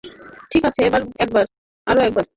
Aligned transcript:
ঠিক 0.51 0.63
আছে, 0.65 0.81
আর 1.87 1.97
একবার। 2.05 2.25